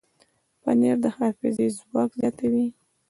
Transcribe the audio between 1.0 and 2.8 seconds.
د حافظې ځواک زیاتوي.